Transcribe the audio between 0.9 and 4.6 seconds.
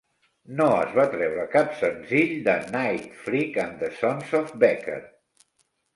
va treure cap senzill de "Nightfreak and the Sons of